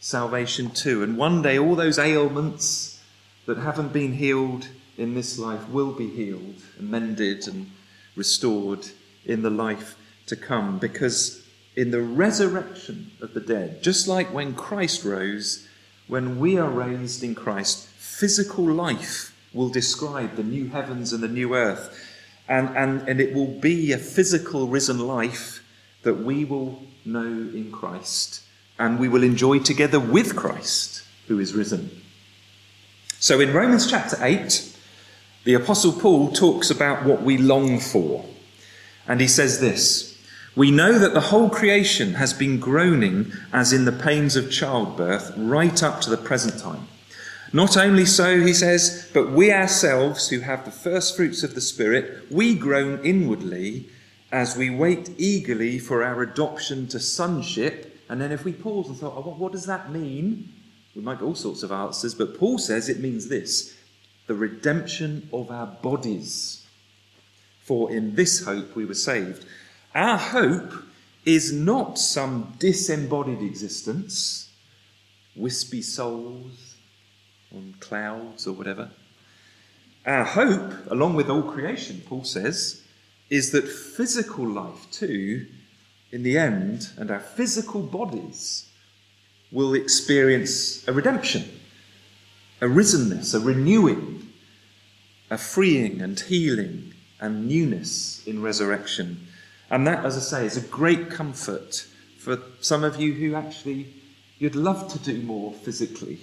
salvation 0.00 0.70
too. 0.70 1.02
And 1.02 1.16
one 1.16 1.42
day, 1.42 1.58
all 1.58 1.74
those 1.74 1.98
ailments 1.98 3.02
that 3.46 3.58
haven't 3.58 3.92
been 3.92 4.12
healed 4.12 4.68
in 4.96 5.14
this 5.14 5.38
life 5.38 5.68
will 5.68 5.92
be 5.92 6.08
healed 6.08 6.62
amended, 6.78 7.46
and 7.48 7.70
restored 8.16 8.86
in 9.24 9.42
the 9.42 9.50
life 9.50 9.96
to 10.26 10.36
come 10.36 10.78
because 10.78 11.44
in 11.76 11.90
the 11.90 12.00
resurrection 12.00 13.10
of 13.20 13.34
the 13.34 13.40
dead, 13.40 13.82
just 13.82 14.06
like 14.06 14.32
when 14.32 14.54
Christ 14.54 15.04
rose, 15.04 15.66
when 16.06 16.38
we 16.38 16.56
are 16.58 16.70
raised 16.70 17.22
in 17.22 17.34
Christ, 17.34 17.88
physical 17.88 18.64
life 18.64 19.34
will 19.52 19.68
describe 19.68 20.36
the 20.36 20.42
new 20.42 20.68
heavens 20.68 21.12
and 21.12 21.22
the 21.22 21.28
new 21.28 21.54
earth. 21.54 22.10
And, 22.48 22.76
and, 22.76 23.08
and 23.08 23.20
it 23.20 23.34
will 23.34 23.46
be 23.46 23.92
a 23.92 23.98
physical 23.98 24.68
risen 24.68 24.98
life 24.98 25.64
that 26.02 26.14
we 26.14 26.44
will 26.44 26.82
know 27.04 27.22
in 27.22 27.72
Christ 27.72 28.42
and 28.78 28.98
we 28.98 29.08
will 29.08 29.22
enjoy 29.22 29.60
together 29.60 29.98
with 29.98 30.36
Christ 30.36 31.02
who 31.26 31.38
is 31.38 31.54
risen. 31.54 32.02
So 33.18 33.40
in 33.40 33.52
Romans 33.52 33.90
chapter 33.90 34.18
8, 34.20 34.73
the 35.44 35.54
Apostle 35.54 35.92
Paul 35.92 36.32
talks 36.32 36.70
about 36.70 37.04
what 37.04 37.22
we 37.22 37.36
long 37.36 37.78
for. 37.78 38.24
And 39.06 39.20
he 39.20 39.28
says 39.28 39.60
this 39.60 40.14
we 40.56 40.70
know 40.70 40.98
that 40.98 41.14
the 41.14 41.20
whole 41.20 41.50
creation 41.50 42.14
has 42.14 42.32
been 42.32 42.60
groaning 42.60 43.32
as 43.52 43.72
in 43.72 43.84
the 43.84 43.92
pains 43.92 44.36
of 44.36 44.52
childbirth 44.52 45.32
right 45.36 45.82
up 45.82 46.00
to 46.02 46.10
the 46.10 46.16
present 46.16 46.60
time. 46.60 46.86
Not 47.52 47.76
only 47.76 48.04
so, 48.04 48.40
he 48.40 48.52
says, 48.52 49.10
but 49.12 49.30
we 49.30 49.52
ourselves 49.52 50.28
who 50.28 50.40
have 50.40 50.64
the 50.64 50.70
first 50.70 51.16
fruits 51.16 51.42
of 51.42 51.54
the 51.54 51.60
Spirit, 51.60 52.30
we 52.30 52.54
groan 52.54 53.04
inwardly 53.04 53.88
as 54.32 54.56
we 54.56 54.70
wait 54.70 55.10
eagerly 55.18 55.78
for 55.78 56.02
our 56.02 56.22
adoption 56.22 56.88
to 56.88 56.98
sonship. 56.98 58.00
And 58.08 58.20
then 58.20 58.32
if 58.32 58.44
we 58.44 58.52
pause 58.52 58.88
and 58.88 58.96
thought, 58.96 59.14
oh, 59.16 59.34
what 59.36 59.52
does 59.52 59.66
that 59.66 59.92
mean? 59.92 60.52
We 60.94 61.02
might 61.02 61.18
get 61.18 61.24
all 61.24 61.34
sorts 61.34 61.62
of 61.62 61.72
answers, 61.72 62.14
but 62.14 62.38
Paul 62.38 62.58
says 62.58 62.88
it 62.88 63.00
means 63.00 63.28
this 63.28 63.73
the 64.26 64.34
redemption 64.34 65.28
of 65.32 65.50
our 65.50 65.66
bodies. 65.66 66.66
For 67.62 67.90
in 67.90 68.14
this 68.14 68.44
hope 68.44 68.76
we 68.76 68.84
were 68.84 68.94
saved. 68.94 69.44
Our 69.94 70.18
hope 70.18 70.72
is 71.24 71.52
not 71.52 71.98
some 71.98 72.54
disembodied 72.58 73.40
existence, 73.40 74.50
wispy 75.34 75.82
souls 75.82 76.76
on 77.54 77.74
clouds 77.80 78.46
or 78.46 78.52
whatever. 78.52 78.90
Our 80.06 80.24
hope, 80.24 80.90
along 80.90 81.14
with 81.14 81.30
all 81.30 81.42
creation, 81.42 82.02
Paul 82.06 82.24
says, 82.24 82.82
is 83.30 83.52
that 83.52 83.66
physical 83.66 84.46
life 84.46 84.90
too, 84.90 85.46
in 86.12 86.22
the 86.22 86.36
end, 86.36 86.90
and 86.98 87.10
our 87.10 87.20
physical 87.20 87.82
bodies 87.82 88.70
will 89.50 89.74
experience 89.74 90.86
a 90.86 90.92
redemption, 90.92 91.48
a 92.64 92.66
risenness, 92.66 93.34
a 93.34 93.40
renewing, 93.40 94.26
a 95.30 95.36
freeing 95.36 96.00
and 96.00 96.18
healing 96.18 96.94
and 97.20 97.46
newness 97.46 98.26
in 98.26 98.40
resurrection. 98.40 99.26
And 99.70 99.86
that, 99.86 100.02
as 100.02 100.16
I 100.16 100.20
say, 100.20 100.46
is 100.46 100.56
a 100.56 100.66
great 100.68 101.10
comfort 101.10 101.86
for 102.18 102.40
some 102.62 102.82
of 102.82 102.98
you 102.98 103.12
who 103.12 103.34
actually 103.34 103.92
you'd 104.38 104.54
love 104.54 104.90
to 104.92 104.98
do 104.98 105.20
more 105.20 105.52
physically, 105.52 106.20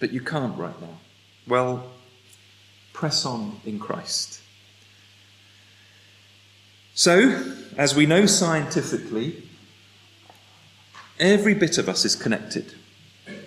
but 0.00 0.12
you 0.12 0.22
can't 0.22 0.56
right 0.56 0.80
now. 0.80 0.98
Well, 1.46 1.90
press 2.94 3.26
on 3.26 3.60
in 3.66 3.78
Christ. 3.78 4.40
So, 6.94 7.52
as 7.76 7.94
we 7.94 8.06
know 8.06 8.24
scientifically, 8.24 9.42
every 11.20 11.52
bit 11.52 11.76
of 11.76 11.86
us 11.86 12.06
is 12.06 12.16
connected. 12.16 12.72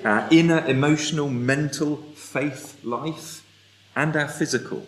Our 0.04 0.28
inner 0.30 0.64
emotional, 0.68 1.28
mental, 1.28 2.04
faith 2.32 2.80
life, 2.84 3.46
and 3.96 4.16
our 4.16 4.28
physical. 4.28 4.86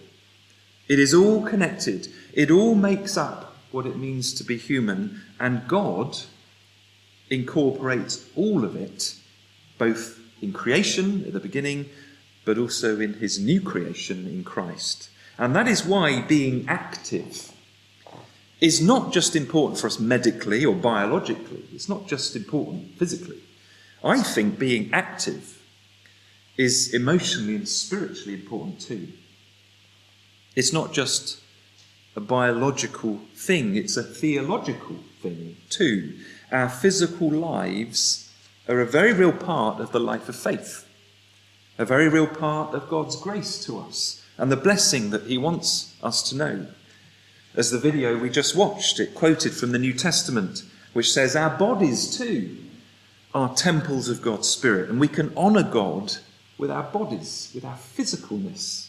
It 0.87 0.99
is 0.99 1.13
all 1.13 1.45
connected. 1.45 2.07
It 2.33 2.51
all 2.51 2.75
makes 2.75 3.17
up 3.17 3.55
what 3.71 3.85
it 3.85 3.97
means 3.97 4.33
to 4.35 4.43
be 4.43 4.57
human, 4.57 5.21
and 5.39 5.67
God 5.67 6.17
incorporates 7.29 8.29
all 8.35 8.63
of 8.65 8.75
it, 8.75 9.15
both 9.77 10.19
in 10.41 10.53
creation 10.53 11.23
at 11.25 11.33
the 11.33 11.39
beginning, 11.39 11.89
but 12.45 12.57
also 12.57 12.99
in 12.99 13.13
his 13.15 13.39
new 13.39 13.61
creation 13.61 14.27
in 14.27 14.43
Christ. 14.43 15.09
And 15.37 15.55
that 15.55 15.67
is 15.67 15.85
why 15.85 16.21
being 16.21 16.65
active 16.67 17.51
is 18.59 18.81
not 18.81 19.11
just 19.11 19.35
important 19.35 19.79
for 19.79 19.87
us 19.87 19.99
medically 19.99 20.63
or 20.65 20.75
biologically, 20.75 21.63
it's 21.73 21.89
not 21.89 22.07
just 22.07 22.35
important 22.35 22.97
physically. 22.97 23.39
I 24.03 24.21
think 24.21 24.59
being 24.59 24.89
active 24.93 25.60
is 26.61 26.93
emotionally 26.93 27.55
and 27.55 27.67
spiritually 27.67 28.35
important 28.35 28.79
too. 28.79 29.07
It's 30.55 30.71
not 30.71 30.93
just 30.93 31.39
a 32.15 32.19
biological 32.19 33.19
thing, 33.33 33.75
it's 33.75 33.97
a 33.97 34.03
theological 34.03 34.97
thing 35.23 35.57
too. 35.71 36.19
Our 36.51 36.69
physical 36.69 37.31
lives 37.31 38.31
are 38.69 38.79
a 38.79 38.85
very 38.85 39.11
real 39.11 39.31
part 39.31 39.79
of 39.79 39.91
the 39.91 39.99
life 39.99 40.29
of 40.29 40.35
faith, 40.35 40.87
a 41.79 41.85
very 41.85 42.07
real 42.07 42.27
part 42.27 42.75
of 42.75 42.89
God's 42.89 43.15
grace 43.15 43.65
to 43.65 43.79
us 43.79 44.23
and 44.37 44.51
the 44.51 44.55
blessing 44.55 45.09
that 45.09 45.23
He 45.23 45.39
wants 45.39 45.95
us 46.03 46.21
to 46.29 46.35
know. 46.35 46.67
As 47.55 47.71
the 47.71 47.79
video 47.79 48.19
we 48.19 48.29
just 48.29 48.55
watched, 48.55 48.99
it 48.99 49.15
quoted 49.15 49.53
from 49.53 49.71
the 49.71 49.79
New 49.79 49.93
Testament, 49.93 50.61
which 50.93 51.11
says, 51.11 51.35
Our 51.35 51.57
bodies 51.57 52.15
too 52.15 52.55
are 53.33 53.55
temples 53.55 54.09
of 54.09 54.21
God's 54.21 54.47
Spirit, 54.47 54.91
and 54.91 54.99
we 54.99 55.07
can 55.07 55.35
honour 55.35 55.63
God 55.63 56.17
with 56.61 56.71
our 56.71 56.83
bodies, 56.83 57.51
with 57.55 57.65
our 57.65 57.75
physicalness. 57.75 58.87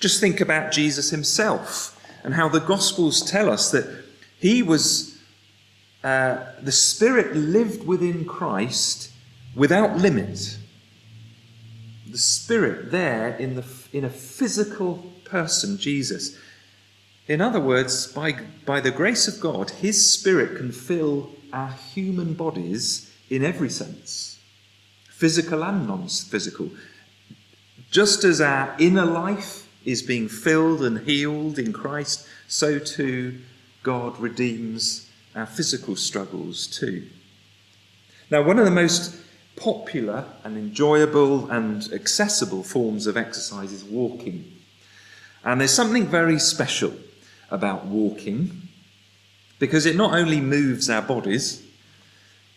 Just 0.00 0.18
think 0.18 0.40
about 0.40 0.72
Jesus 0.72 1.10
himself 1.10 2.02
and 2.24 2.32
how 2.34 2.48
the 2.48 2.58
Gospels 2.58 3.22
tell 3.22 3.50
us 3.50 3.70
that 3.70 4.02
he 4.38 4.62
was, 4.62 5.18
uh, 6.02 6.38
the 6.62 6.72
Spirit 6.72 7.36
lived 7.36 7.86
within 7.86 8.24
Christ 8.24 9.12
without 9.54 9.98
limit. 9.98 10.56
The 12.10 12.18
Spirit 12.18 12.90
there 12.90 13.36
in, 13.36 13.56
the, 13.56 13.64
in 13.92 14.04
a 14.04 14.10
physical 14.10 15.04
person, 15.24 15.76
Jesus. 15.76 16.38
In 17.28 17.42
other 17.42 17.60
words, 17.60 18.10
by, 18.10 18.38
by 18.64 18.80
the 18.80 18.90
grace 18.90 19.28
of 19.28 19.38
God, 19.38 19.70
His 19.70 20.12
Spirit 20.12 20.56
can 20.56 20.72
fill 20.72 21.30
our 21.52 21.72
human 21.94 22.32
bodies 22.32 23.12
in 23.28 23.44
every 23.44 23.70
sense 23.70 24.39
physical 25.20 25.62
and 25.62 25.86
non 25.86 26.08
physical. 26.08 26.70
Just 27.90 28.24
as 28.24 28.40
our 28.40 28.74
inner 28.78 29.04
life 29.04 29.68
is 29.84 30.02
being 30.02 30.28
filled 30.28 30.82
and 30.82 31.06
healed 31.06 31.58
in 31.58 31.74
Christ, 31.74 32.26
so 32.48 32.78
too 32.78 33.38
God 33.82 34.18
redeems 34.18 35.10
our 35.36 35.44
physical 35.44 35.94
struggles 35.94 36.66
too. 36.66 37.06
Now, 38.30 38.42
one 38.42 38.58
of 38.58 38.64
the 38.64 38.70
most 38.70 39.14
popular 39.56 40.24
and 40.42 40.56
enjoyable 40.56 41.50
and 41.50 41.92
accessible 41.92 42.62
forms 42.62 43.06
of 43.06 43.18
exercise 43.18 43.72
is 43.72 43.84
walking. 43.84 44.50
And 45.44 45.60
there's 45.60 45.74
something 45.74 46.06
very 46.06 46.38
special 46.38 46.94
about 47.50 47.84
walking 47.84 48.68
because 49.58 49.84
it 49.84 49.96
not 49.96 50.14
only 50.14 50.40
moves 50.40 50.88
our 50.88 51.02
bodies, 51.02 51.62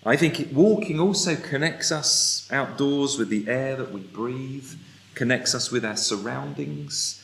I 0.06 0.18
think 0.18 0.50
walking 0.52 1.00
also 1.00 1.36
connects 1.36 1.92
us 1.92 2.50
outdoors 2.52 3.18
with 3.18 3.30
the 3.30 3.48
air 3.48 3.78
that 3.78 3.94
we 3.94 4.02
breathe 4.02 4.70
connects 5.16 5.54
us 5.56 5.72
with 5.72 5.86
our 5.86 5.96
surroundings, 5.96 7.24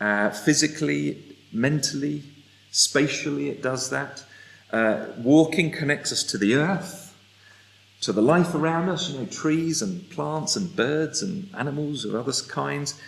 uh, 0.00 0.30
physically, 0.30 1.36
mentally, 1.52 2.22
spatially, 2.70 3.50
it 3.50 3.62
does 3.62 3.90
that. 3.90 4.22
Uh, 4.72 5.06
walking 5.18 5.70
connects 5.70 6.12
us 6.12 6.22
to 6.22 6.38
the 6.38 6.54
earth, 6.54 7.14
to 8.00 8.12
the 8.12 8.22
life 8.22 8.54
around 8.54 8.88
us, 8.88 9.10
you 9.10 9.18
know, 9.18 9.26
trees 9.26 9.82
and 9.82 10.08
plants 10.10 10.56
and 10.56 10.74
birds 10.74 11.22
and 11.22 11.48
animals 11.56 12.04
of 12.04 12.14
other 12.14 12.32
kinds. 12.48 13.00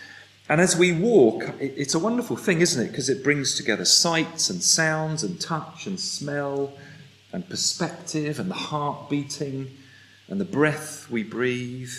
And 0.49 0.61
as 0.61 0.77
we 0.77 0.93
walk, 0.93 1.43
it's 1.59 1.93
a 1.93 1.99
wonderful 1.99 2.37
thing, 2.37 2.61
isn't 2.61 2.85
it? 2.85 2.91
Because 2.91 3.09
it 3.09 3.23
brings 3.23 3.55
together 3.55 3.83
sights 3.83 4.49
and 4.49 4.63
sounds 4.63 5.23
and 5.23 5.39
touch 5.41 5.87
and 5.87 5.99
smell 5.99 6.71
and 7.31 7.47
perspective 7.49 8.39
and 8.39 8.49
the 8.49 8.55
heart 8.55 9.09
beating 9.09 9.71
and 10.27 10.39
the 10.39 10.45
breath 10.45 11.09
we 11.09 11.23
breathe 11.23 11.91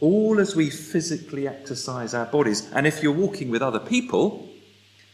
all 0.00 0.38
as 0.38 0.54
we 0.54 0.70
physically 0.70 1.48
exercise 1.48 2.14
our 2.14 2.26
bodies. 2.26 2.70
And 2.72 2.86
if 2.86 3.02
you're 3.02 3.12
walking 3.12 3.50
with 3.50 3.62
other 3.62 3.78
people, 3.78 4.48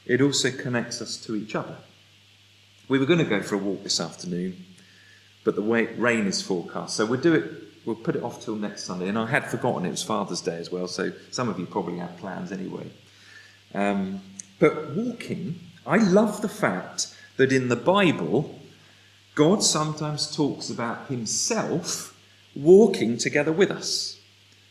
it 0.06 0.20
also 0.20 0.50
connects 0.50 1.00
us 1.00 1.16
to 1.24 1.36
each 1.36 1.54
other. 1.54 1.76
We 2.88 2.98
were 2.98 3.06
going 3.06 3.20
to 3.20 3.24
go 3.24 3.42
for 3.42 3.54
a 3.54 3.58
walk 3.58 3.84
this 3.84 4.00
afternoon, 4.00 4.64
but 5.44 5.54
the 5.54 5.62
rain 5.62 6.26
is 6.26 6.42
forecast, 6.42 6.96
so 6.96 7.06
we'll 7.06 7.20
do 7.20 7.34
it. 7.34 7.50
We'll 7.84 7.96
put 7.96 8.14
it 8.14 8.22
off 8.22 8.44
till 8.44 8.54
next 8.54 8.84
Sunday. 8.84 9.08
And 9.08 9.18
I 9.18 9.26
had 9.26 9.50
forgotten 9.50 9.86
it 9.86 9.90
was 9.90 10.04
Father's 10.04 10.40
Day 10.40 10.56
as 10.56 10.70
well, 10.70 10.86
so 10.86 11.12
some 11.30 11.48
of 11.48 11.58
you 11.58 11.66
probably 11.66 11.98
have 11.98 12.16
plans 12.18 12.52
anyway. 12.52 12.86
Um, 13.74 14.20
but 14.60 14.90
walking, 14.90 15.58
I 15.84 15.96
love 15.96 16.42
the 16.42 16.48
fact 16.48 17.16
that 17.38 17.50
in 17.50 17.68
the 17.68 17.76
Bible, 17.76 18.60
God 19.34 19.62
sometimes 19.62 20.34
talks 20.34 20.70
about 20.70 21.08
Himself 21.08 22.18
walking 22.54 23.16
together 23.16 23.52
with 23.52 23.70
us 23.70 24.20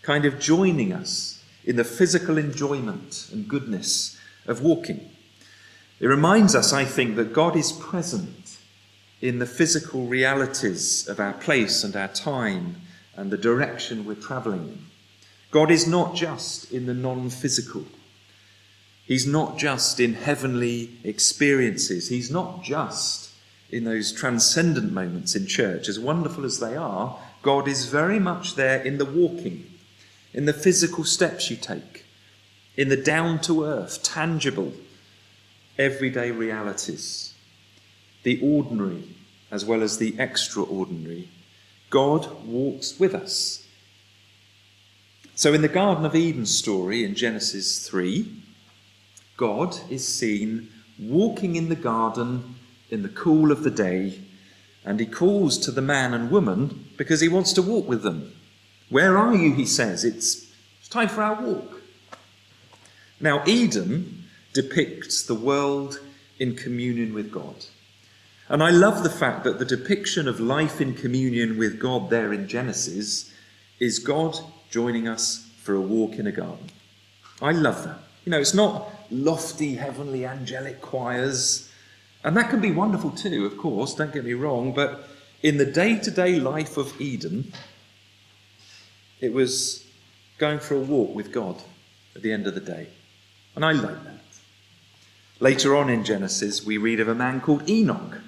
kind 0.01 0.25
of 0.25 0.39
joining 0.39 0.91
us 0.91 1.43
in 1.63 1.75
the 1.75 1.83
physical 1.83 2.37
enjoyment 2.37 3.29
and 3.31 3.47
goodness 3.47 4.19
of 4.47 4.61
walking. 4.61 5.09
It 5.99 6.07
reminds 6.07 6.55
us, 6.55 6.73
I 6.73 6.85
think, 6.85 7.15
that 7.15 7.33
God 7.33 7.55
is 7.55 7.71
present 7.71 8.57
in 9.21 9.37
the 9.37 9.45
physical 9.45 10.07
realities 10.07 11.07
of 11.07 11.19
our 11.19 11.33
place 11.33 11.83
and 11.83 11.95
our 11.95 12.07
time 12.07 12.77
and 13.15 13.29
the 13.29 13.37
direction 13.37 14.05
we're 14.05 14.15
travelling 14.15 14.67
in. 14.67 14.85
God 15.51 15.69
is 15.69 15.87
not 15.87 16.15
just 16.15 16.71
in 16.71 16.87
the 16.87 16.93
non 16.93 17.29
physical. 17.29 17.85
He's 19.05 19.27
not 19.27 19.57
just 19.57 19.99
in 19.99 20.13
heavenly 20.13 20.91
experiences. 21.03 22.09
He's 22.09 22.31
not 22.31 22.63
just 22.63 23.30
in 23.71 23.83
those 23.83 24.11
transcendent 24.11 24.91
moments 24.91 25.35
in 25.35 25.47
church. 25.47 25.87
As 25.87 25.99
wonderful 25.99 26.45
as 26.45 26.59
they 26.59 26.75
are, 26.75 27.17
God 27.41 27.67
is 27.67 27.85
very 27.85 28.19
much 28.19 28.55
there 28.55 28.81
in 28.81 28.97
the 28.97 29.05
walking 29.05 29.71
in 30.33 30.45
the 30.45 30.53
physical 30.53 31.03
steps 31.03 31.49
you 31.49 31.57
take, 31.57 32.05
in 32.75 32.89
the 32.89 32.97
down 32.97 33.39
to 33.41 33.65
earth, 33.65 34.01
tangible, 34.03 34.73
everyday 35.77 36.31
realities, 36.31 37.33
the 38.23 38.39
ordinary 38.41 39.03
as 39.49 39.65
well 39.65 39.83
as 39.83 39.97
the 39.97 40.15
extraordinary. 40.17 41.27
God 41.89 42.45
walks 42.45 42.97
with 42.97 43.13
us. 43.13 43.67
So, 45.35 45.53
in 45.53 45.61
the 45.61 45.67
Garden 45.67 46.05
of 46.05 46.15
Eden 46.15 46.45
story 46.45 47.03
in 47.03 47.15
Genesis 47.15 47.85
3, 47.87 48.31
God 49.35 49.77
is 49.89 50.07
seen 50.07 50.69
walking 50.97 51.57
in 51.57 51.67
the 51.67 51.75
garden 51.75 52.55
in 52.91 53.03
the 53.03 53.09
cool 53.09 53.51
of 53.51 53.63
the 53.63 53.71
day, 53.71 54.19
and 54.85 54.99
he 54.99 55.05
calls 55.05 55.57
to 55.59 55.71
the 55.71 55.81
man 55.81 56.13
and 56.13 56.29
woman 56.29 56.85
because 56.97 57.21
he 57.21 57.29
wants 57.29 57.53
to 57.53 57.61
walk 57.61 57.87
with 57.87 58.03
them. 58.03 58.33
Where 58.89 59.17
are 59.17 59.33
you? 59.33 59.53
He 59.53 59.65
says. 59.65 60.03
It's, 60.03 60.51
it's 60.79 60.89
time 60.89 61.07
for 61.07 61.23
our 61.23 61.41
walk. 61.41 61.81
Now, 63.19 63.43
Eden 63.45 64.25
depicts 64.53 65.23
the 65.23 65.35
world 65.35 65.99
in 66.39 66.55
communion 66.55 67.13
with 67.13 67.31
God. 67.31 67.55
And 68.49 68.61
I 68.61 68.69
love 68.69 69.03
the 69.03 69.09
fact 69.09 69.45
that 69.45 69.59
the 69.59 69.65
depiction 69.65 70.27
of 70.27 70.41
life 70.41 70.81
in 70.81 70.93
communion 70.93 71.57
with 71.57 71.79
God 71.79 72.09
there 72.09 72.33
in 72.33 72.47
Genesis 72.47 73.31
is 73.79 73.99
God 73.99 74.37
joining 74.69 75.07
us 75.07 75.49
for 75.61 75.73
a 75.75 75.81
walk 75.81 76.15
in 76.15 76.27
a 76.27 76.31
garden. 76.31 76.69
I 77.41 77.51
love 77.51 77.83
that. 77.85 77.99
You 78.25 78.31
know, 78.31 78.39
it's 78.39 78.53
not 78.53 78.89
lofty, 79.09 79.75
heavenly, 79.75 80.25
angelic 80.25 80.81
choirs, 80.81 81.70
and 82.23 82.37
that 82.37 82.49
can 82.49 82.61
be 82.61 82.71
wonderful 82.71 83.11
too, 83.11 83.45
of 83.45 83.57
course, 83.57 83.95
don't 83.95 84.13
get 84.13 84.25
me 84.25 84.33
wrong, 84.33 84.73
but 84.73 85.07
in 85.41 85.57
the 85.57 85.65
day 85.65 85.97
to 85.99 86.11
day 86.11 86.39
life 86.39 86.77
of 86.77 86.99
Eden, 87.01 87.51
it 89.19 89.33
was 89.33 89.85
going 90.37 90.59
for 90.59 90.75
a 90.75 90.79
walk 90.79 91.15
with 91.15 91.31
God 91.31 91.61
at 92.15 92.21
the 92.21 92.31
end 92.31 92.47
of 92.47 92.55
the 92.55 92.61
day. 92.61 92.87
And 93.55 93.65
I 93.65 93.71
like 93.71 94.03
that. 94.03 94.21
Later 95.39 95.75
on 95.75 95.89
in 95.89 96.03
Genesis, 96.03 96.65
we 96.65 96.77
read 96.77 96.99
of 96.99 97.07
a 97.07 97.15
man 97.15 97.41
called 97.41 97.67
Enoch, 97.69 98.19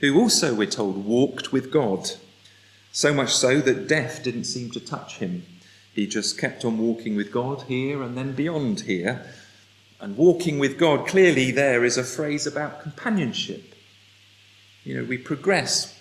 who 0.00 0.18
also, 0.18 0.54
we're 0.54 0.66
told, 0.66 1.04
walked 1.04 1.52
with 1.52 1.70
God. 1.70 2.10
So 2.90 3.14
much 3.14 3.34
so 3.34 3.60
that 3.60 3.86
death 3.86 4.22
didn't 4.22 4.44
seem 4.44 4.70
to 4.72 4.80
touch 4.80 5.18
him. 5.18 5.44
He 5.94 6.06
just 6.06 6.38
kept 6.38 6.64
on 6.64 6.78
walking 6.78 7.16
with 7.16 7.30
God 7.30 7.62
here 7.68 8.02
and 8.02 8.16
then 8.16 8.32
beyond 8.32 8.80
here. 8.82 9.26
And 10.02 10.16
walking 10.16 10.58
with 10.58 10.78
God, 10.78 11.06
clearly, 11.06 11.52
there 11.52 11.84
is 11.84 11.96
a 11.96 12.02
phrase 12.02 12.44
about 12.44 12.82
companionship. 12.82 13.72
You 14.82 14.96
know, 14.96 15.04
we 15.04 15.16
progress, 15.16 15.96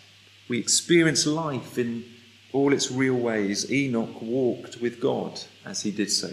we 0.49 0.57
experience 0.57 1.27
life 1.27 1.77
in 1.77 2.03
all 2.51 2.73
its 2.73 2.89
real 2.89 3.13
ways. 3.13 3.71
Enoch 3.71 4.19
walked 4.19 4.81
with 4.81 4.99
God 4.99 5.39
as 5.63 5.83
he 5.83 5.91
did 5.91 6.11
so. 6.11 6.31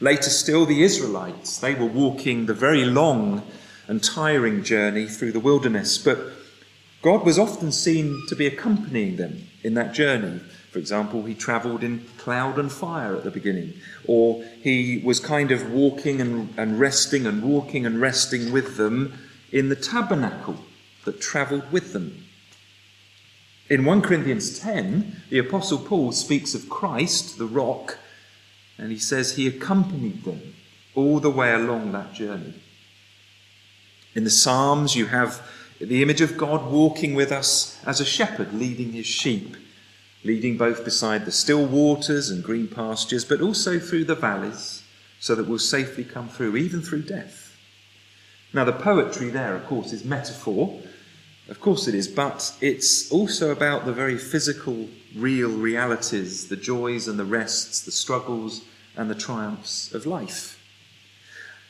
Later 0.00 0.30
still, 0.30 0.66
the 0.66 0.82
Israelites, 0.82 1.58
they 1.58 1.76
were 1.76 1.86
walking 1.86 2.46
the 2.46 2.54
very 2.54 2.84
long 2.84 3.46
and 3.86 4.02
tiring 4.02 4.64
journey 4.64 5.06
through 5.06 5.30
the 5.30 5.38
wilderness, 5.38 5.96
but 5.96 6.18
God 7.02 7.24
was 7.24 7.38
often 7.38 7.70
seen 7.70 8.20
to 8.28 8.34
be 8.34 8.48
accompanying 8.48 9.14
them 9.14 9.46
in 9.62 9.74
that 9.74 9.94
journey. 9.94 10.40
For 10.74 10.80
example, 10.80 11.22
he 11.22 11.36
travelled 11.36 11.84
in 11.84 12.04
cloud 12.18 12.58
and 12.58 12.70
fire 12.70 13.14
at 13.14 13.22
the 13.22 13.30
beginning, 13.30 13.74
or 14.08 14.44
he 14.60 15.00
was 15.04 15.20
kind 15.20 15.52
of 15.52 15.70
walking 15.70 16.20
and, 16.20 16.52
and 16.56 16.80
resting 16.80 17.26
and 17.26 17.44
walking 17.44 17.86
and 17.86 18.00
resting 18.00 18.50
with 18.50 18.76
them 18.76 19.16
in 19.52 19.68
the 19.68 19.76
tabernacle 19.76 20.56
that 21.04 21.20
travelled 21.20 21.70
with 21.70 21.92
them. 21.92 22.24
In 23.70 23.84
1 23.84 24.02
Corinthians 24.02 24.58
10, 24.58 25.22
the 25.30 25.38
Apostle 25.38 25.78
Paul 25.78 26.10
speaks 26.10 26.56
of 26.56 26.68
Christ, 26.68 27.38
the 27.38 27.46
rock, 27.46 27.98
and 28.76 28.90
he 28.90 28.98
says 28.98 29.36
he 29.36 29.46
accompanied 29.46 30.24
them 30.24 30.56
all 30.96 31.20
the 31.20 31.30
way 31.30 31.52
along 31.52 31.92
that 31.92 32.14
journey. 32.14 32.54
In 34.16 34.24
the 34.24 34.28
Psalms, 34.28 34.96
you 34.96 35.06
have 35.06 35.40
the 35.80 36.02
image 36.02 36.20
of 36.20 36.36
God 36.36 36.68
walking 36.72 37.14
with 37.14 37.30
us 37.30 37.80
as 37.86 38.00
a 38.00 38.04
shepherd 38.04 38.52
leading 38.52 38.90
his 38.90 39.06
sheep, 39.06 39.56
leading 40.24 40.56
both 40.56 40.84
beside 40.84 41.24
the 41.24 41.32
still 41.32 41.64
waters 41.64 42.30
and 42.30 42.42
green 42.42 42.66
pastures, 42.66 43.24
but 43.24 43.40
also 43.40 43.78
through 43.78 44.04
the 44.04 44.14
valleys, 44.14 44.82
so 45.20 45.34
that 45.34 45.46
we'll 45.46 45.58
safely 45.58 46.04
come 46.04 46.28
through, 46.28 46.56
even 46.56 46.82
through 46.82 47.02
death. 47.02 47.56
Now, 48.52 48.64
the 48.64 48.72
poetry 48.72 49.30
there, 49.30 49.54
of 49.54 49.66
course, 49.66 49.92
is 49.92 50.04
metaphor 50.04 50.80
of 51.48 51.60
course 51.60 51.86
it 51.86 51.94
is, 51.94 52.08
but 52.08 52.54
it's 52.60 53.10
also 53.12 53.50
about 53.50 53.84
the 53.84 53.92
very 53.92 54.16
physical, 54.16 54.88
real 55.14 55.50
realities, 55.50 56.48
the 56.48 56.56
joys 56.56 57.06
and 57.06 57.18
the 57.18 57.24
rests, 57.24 57.82
the 57.82 57.92
struggles 57.92 58.62
and 58.96 59.10
the 59.10 59.14
triumphs 59.14 59.92
of 59.92 60.06
life. 60.06 60.58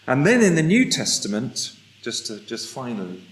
And 0.07 0.25
then 0.25 0.43
in 0.43 0.55
the 0.55 0.63
New 0.63 0.91
Testament, 0.91 1.73
just 2.03 2.27
to, 2.27 2.39
just 2.41 2.73
finally, 2.73 3.23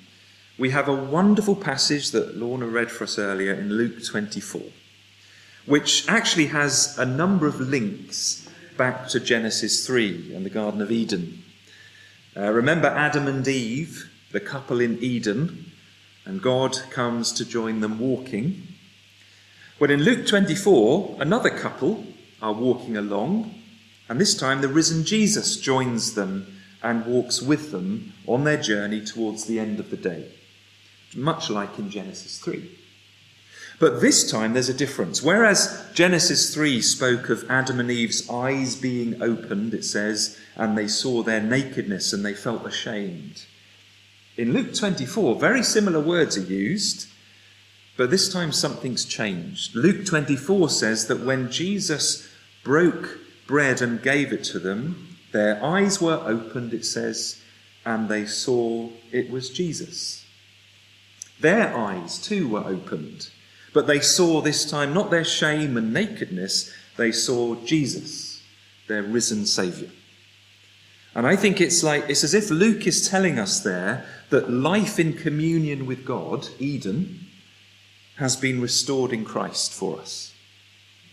we 0.59 0.71
have 0.71 0.88
a 0.88 0.95
wonderful 0.95 1.55
passage 1.55 2.11
that 2.11 2.37
Lorna 2.37 2.67
read 2.67 2.91
for 2.91 3.05
us 3.05 3.19
earlier 3.19 3.52
in 3.52 3.75
Luke 3.75 4.05
24, 4.05 4.62
which 5.66 6.09
actually 6.09 6.47
has 6.47 6.99
a 6.99 7.04
number 7.04 7.47
of 7.47 7.60
links 7.60 8.49
back 8.76 9.08
to 9.08 9.21
Genesis 9.21 9.86
3 9.86 10.34
and 10.34 10.45
the 10.45 10.50
Garden 10.50 10.80
of 10.80 10.91
Eden. 10.91 11.43
Uh, 12.36 12.50
remember 12.50 12.89
Adam 12.89 13.28
and 13.28 13.47
Eve, 13.47 14.10
the 14.32 14.41
couple 14.41 14.80
in 14.80 14.99
Eden, 15.02 15.71
and 16.25 16.43
God 16.43 16.76
comes 16.91 17.32
to 17.32 17.45
join 17.45 17.80
them 17.80 17.99
walking. 17.99 18.67
Well, 19.78 19.91
in 19.91 20.02
Luke 20.02 20.26
24, 20.26 21.19
another 21.21 21.50
couple 21.50 22.04
are 22.41 22.52
walking 22.52 22.97
along, 22.97 23.54
and 24.08 24.21
this 24.21 24.36
time 24.36 24.60
the 24.60 24.69
risen 24.69 25.04
Jesus 25.04 25.56
joins 25.56 26.15
them 26.15 26.47
and 26.82 27.06
walks 27.06 27.41
with 27.41 27.71
them 27.71 28.13
on 28.26 28.45
their 28.45 28.60
journey 28.60 29.04
towards 29.04 29.45
the 29.45 29.60
end 29.60 29.78
of 29.78 29.91
the 29.91 29.97
day, 29.97 30.28
much 31.15 31.50
like 31.50 31.78
in 31.78 31.91
Genesis 31.91 32.39
3. 32.39 32.69
But 33.78 34.00
this 34.00 34.30
time 34.30 34.52
there's 34.52 34.69
a 34.69 34.75
difference. 34.75 35.23
Whereas 35.23 35.91
Genesis 35.95 36.54
3 36.54 36.80
spoke 36.80 37.28
of 37.28 37.50
Adam 37.50 37.80
and 37.80 37.91
Eve's 37.91 38.28
eyes 38.30 38.76
being 38.76 39.23
opened, 39.23 39.75
it 39.75 39.85
says, 39.85 40.39
and 40.56 40.76
they 40.76 40.89
saw 40.89 41.23
their 41.23 41.41
nakedness 41.41 42.13
and 42.13 42.25
they 42.25 42.35
felt 42.35 42.67
ashamed. 42.67 43.45
In 44.37 44.52
Luke 44.52 44.75
24, 44.75 45.37
very 45.37 45.63
similar 45.63 46.00
words 46.00 46.39
are 46.39 46.43
used, 46.43 47.08
but 47.97 48.11
this 48.11 48.32
time 48.32 48.52
something's 48.52 49.04
changed. 49.04 49.75
Luke 49.75 50.06
24 50.06 50.71
says 50.71 51.06
that 51.08 51.21
when 51.21 51.50
Jesus 51.50 52.28
broke 52.65 53.19
bread 53.47 53.82
and 53.82 54.02
gave 54.02 54.32
it 54.32 54.45
to 54.45 54.58
them, 54.58 55.17
their 55.32 55.63
eyes 55.63 56.00
were 56.00 56.23
opened, 56.25 56.73
it 56.73 56.85
says, 56.85 57.43
and 57.85 58.08
they 58.08 58.25
saw 58.25 58.89
it 59.11 59.30
was 59.30 59.50
Jesus. 59.50 60.25
Their 61.41 61.76
eyes 61.76 62.19
too 62.19 62.49
were 62.49 62.65
opened, 62.65 63.30
but 63.73 63.87
they 63.87 64.00
saw 64.00 64.41
this 64.41 64.69
time 64.71 64.93
not 64.93 65.11
their 65.11 65.25
shame 65.25 65.76
and 65.76 65.93
nakedness, 65.93 66.73
they 66.97 67.13
saw 67.13 67.54
Jesus, 67.65 68.43
their 68.89 69.02
risen 69.02 69.47
Saviour. 69.47 69.91
And 71.15 71.26
I 71.26 71.37
think 71.37 71.61
it's 71.61 71.82
like, 71.82 72.08
it's 72.08 72.25
as 72.25 72.35
if 72.35 72.50
Luke 72.50 72.87
is 72.87 73.08
telling 73.08 73.39
us 73.39 73.61
there 73.61 74.06
that 74.30 74.50
life 74.50 74.99
in 74.99 75.13
communion 75.13 75.87
with 75.87 76.06
God, 76.06 76.49
Eden, 76.58 77.26
has 78.17 78.37
been 78.37 78.61
restored 78.61 79.13
in 79.13 79.25
Christ 79.25 79.73
for 79.73 80.00
us. 80.00 80.35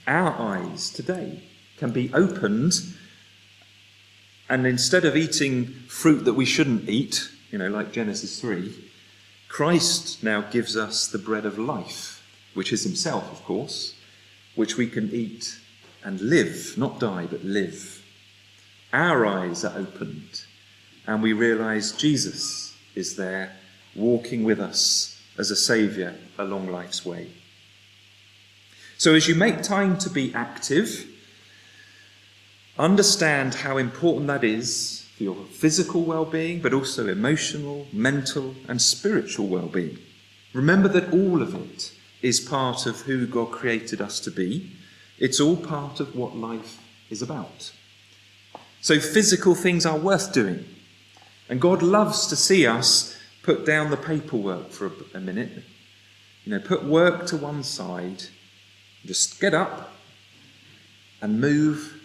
Our 0.07 0.31
eyes 0.39 0.89
today 0.89 1.43
can 1.77 1.91
be 1.91 2.11
opened, 2.13 2.73
and 4.49 4.65
instead 4.65 5.05
of 5.05 5.15
eating 5.15 5.65
fruit 5.87 6.25
that 6.25 6.33
we 6.33 6.45
shouldn't 6.45 6.89
eat, 6.89 7.29
you 7.51 7.57
know, 7.57 7.69
like 7.69 7.91
Genesis 7.91 8.39
3, 8.39 8.73
Christ 9.47 10.23
now 10.23 10.41
gives 10.41 10.77
us 10.77 11.07
the 11.07 11.17
bread 11.17 11.45
of 11.45 11.57
life, 11.59 12.18
which 12.53 12.73
is 12.73 12.83
Himself, 12.83 13.31
of 13.31 13.43
course, 13.45 13.95
which 14.55 14.77
we 14.77 14.87
can 14.87 15.13
eat 15.13 15.59
and 16.03 16.19
live, 16.21 16.77
not 16.77 16.99
die, 16.99 17.27
but 17.29 17.43
live. 17.43 18.03
Our 18.91 19.25
eyes 19.25 19.63
are 19.63 19.77
opened 19.77 20.45
and 21.09 21.23
we 21.23 21.33
realize 21.33 21.91
Jesus 21.91 22.77
is 22.93 23.15
there 23.15 23.53
walking 23.95 24.43
with 24.43 24.59
us 24.59 25.19
as 25.39 25.49
a 25.49 25.55
Saviour 25.55 26.13
along 26.37 26.71
life's 26.71 27.03
way. 27.03 27.31
So, 28.97 29.15
as 29.15 29.27
you 29.27 29.33
make 29.33 29.63
time 29.63 29.97
to 29.99 30.09
be 30.09 30.31
active, 30.35 31.07
understand 32.77 33.55
how 33.55 33.77
important 33.77 34.27
that 34.27 34.43
is 34.43 35.09
for 35.17 35.23
your 35.23 35.45
physical 35.45 36.03
well 36.03 36.25
being, 36.25 36.61
but 36.61 36.73
also 36.73 37.07
emotional, 37.07 37.87
mental, 37.91 38.53
and 38.67 38.79
spiritual 38.79 39.47
well 39.47 39.67
being. 39.67 39.97
Remember 40.53 40.89
that 40.89 41.11
all 41.11 41.41
of 41.41 41.55
it 41.55 41.91
is 42.21 42.39
part 42.39 42.85
of 42.85 43.01
who 43.01 43.25
God 43.25 43.51
created 43.51 44.01
us 44.01 44.19
to 44.21 44.31
be, 44.31 44.71
it's 45.17 45.39
all 45.39 45.57
part 45.57 45.99
of 45.99 46.15
what 46.15 46.35
life 46.35 46.79
is 47.09 47.21
about. 47.21 47.71
So 48.81 48.99
physical 48.99 49.55
things 49.55 49.85
are 49.85 49.97
worth 49.97 50.33
doing. 50.33 50.65
And 51.49 51.59
God 51.59 51.81
loves 51.81 52.27
to 52.27 52.35
see 52.35 52.65
us 52.65 53.17
put 53.43 53.65
down 53.65 53.89
the 53.89 53.97
paperwork 53.97 54.71
for 54.71 54.87
a, 54.87 54.91
a 55.15 55.19
minute. 55.19 55.63
You 56.45 56.53
know, 56.53 56.59
put 56.59 56.83
work 56.85 57.25
to 57.27 57.37
one 57.37 57.63
side, 57.63 58.23
just 59.05 59.39
get 59.39 59.53
up 59.53 59.91
and 61.21 61.41
move 61.41 62.01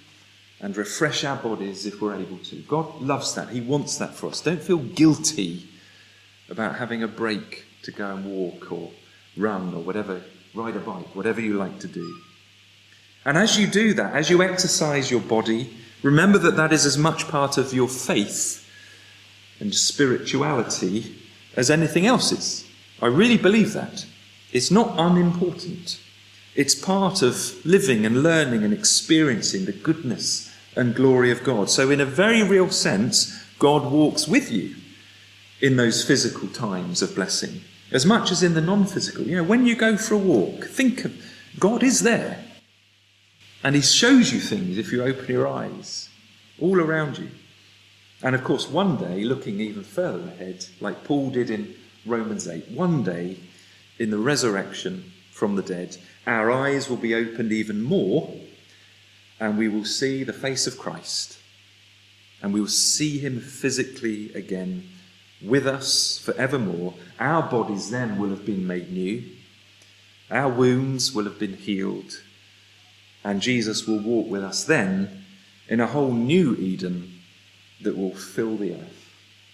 and 0.60 0.76
refresh 0.76 1.24
our 1.24 1.36
bodies 1.36 1.86
if 1.86 2.00
we're 2.00 2.16
able 2.16 2.38
to. 2.38 2.56
God 2.62 3.00
loves 3.00 3.34
that. 3.34 3.50
He 3.50 3.60
wants 3.60 3.98
that 3.98 4.14
for 4.14 4.28
us. 4.28 4.40
Don't 4.40 4.62
feel 4.62 4.78
guilty 4.78 5.68
about 6.48 6.76
having 6.76 7.02
a 7.02 7.08
break 7.08 7.64
to 7.82 7.92
go 7.92 8.14
and 8.14 8.24
walk 8.24 8.72
or 8.72 8.90
run 9.36 9.74
or 9.74 9.80
whatever, 9.80 10.22
ride 10.54 10.76
a 10.76 10.80
bike, 10.80 11.14
whatever 11.14 11.40
you 11.40 11.54
like 11.54 11.80
to 11.80 11.88
do. 11.88 12.18
And 13.24 13.38
as 13.38 13.58
you 13.58 13.66
do 13.66 13.94
that, 13.94 14.14
as 14.14 14.30
you 14.30 14.42
exercise 14.42 15.10
your 15.10 15.20
body, 15.20 15.70
Remember 16.04 16.36
that 16.36 16.56
that 16.56 16.70
is 16.70 16.84
as 16.84 16.98
much 16.98 17.28
part 17.28 17.56
of 17.56 17.72
your 17.72 17.88
faith 17.88 18.68
and 19.58 19.74
spirituality 19.74 21.16
as 21.56 21.70
anything 21.70 22.06
else 22.06 22.30
is. 22.30 22.68
I 23.00 23.06
really 23.06 23.38
believe 23.38 23.72
that. 23.72 24.04
It's 24.52 24.70
not 24.70 24.94
unimportant. 24.98 25.98
It's 26.54 26.74
part 26.74 27.22
of 27.22 27.64
living 27.64 28.04
and 28.04 28.22
learning 28.22 28.64
and 28.64 28.74
experiencing 28.74 29.64
the 29.64 29.72
goodness 29.72 30.54
and 30.76 30.94
glory 30.94 31.30
of 31.30 31.42
God. 31.42 31.70
So, 31.70 31.90
in 31.90 32.02
a 32.02 32.06
very 32.06 32.42
real 32.42 32.68
sense, 32.68 33.42
God 33.58 33.90
walks 33.90 34.28
with 34.28 34.52
you 34.52 34.76
in 35.62 35.76
those 35.76 36.04
physical 36.04 36.48
times 36.48 37.00
of 37.00 37.14
blessing 37.14 37.62
as 37.94 38.04
much 38.04 38.30
as 38.32 38.42
in 38.42 38.52
the 38.52 38.60
non 38.60 38.84
physical. 38.84 39.24
You 39.24 39.36
know, 39.36 39.44
when 39.44 39.64
you 39.64 39.76
go 39.76 39.96
for 39.96 40.14
a 40.14 40.18
walk, 40.18 40.64
think 40.66 41.04
of 41.04 41.14
God 41.58 41.82
is 41.82 42.00
there. 42.00 42.44
And 43.62 43.74
He 43.74 43.80
shows 43.80 44.32
you 44.32 44.40
things 44.40 44.76
if 44.76 44.92
you 44.92 45.02
open 45.02 45.26
your 45.26 45.48
eyes 45.48 46.10
all 46.60 46.78
around 46.78 47.16
you. 47.16 47.30
And 48.22 48.34
of 48.34 48.44
course, 48.44 48.68
one 48.68 48.96
day, 48.96 49.24
looking 49.24 49.60
even 49.60 49.84
further 49.84 50.28
ahead, 50.28 50.66
like 50.80 51.04
Paul 51.04 51.30
did 51.30 51.50
in 51.50 51.74
Romans 52.04 52.48
8, 52.48 52.68
one 52.70 53.02
day 53.04 53.38
in 53.98 54.10
the 54.10 54.18
resurrection 54.18 55.12
from 55.30 55.56
the 55.56 55.62
dead, 55.62 55.96
our 56.26 56.50
eyes 56.50 56.88
will 56.88 56.96
be 56.96 57.14
opened 57.14 57.52
even 57.52 57.82
more 57.82 58.34
and 59.40 59.58
we 59.58 59.68
will 59.68 59.84
see 59.84 60.24
the 60.24 60.32
face 60.32 60.66
of 60.66 60.78
Christ. 60.78 61.38
And 62.42 62.52
we 62.52 62.60
will 62.60 62.68
see 62.68 63.18
him 63.18 63.40
physically 63.40 64.32
again 64.34 64.88
with 65.46 65.66
us 65.66 66.18
forevermore. 66.18 66.94
Our 67.18 67.48
bodies 67.48 67.90
then 67.90 68.18
will 68.18 68.30
have 68.30 68.44
been 68.44 68.66
made 68.66 68.92
new, 68.92 69.24
our 70.30 70.48
wounds 70.48 71.14
will 71.14 71.24
have 71.24 71.38
been 71.38 71.56
healed, 71.56 72.20
and 73.22 73.40
Jesus 73.40 73.86
will 73.86 74.00
walk 74.00 74.28
with 74.28 74.42
us 74.42 74.64
then 74.64 75.24
in 75.68 75.80
a 75.80 75.86
whole 75.86 76.12
new 76.12 76.54
Eden 76.56 77.20
that 77.82 77.96
will 77.96 78.14
fill 78.14 78.56
the 78.56 78.74
earth. 78.74 79.03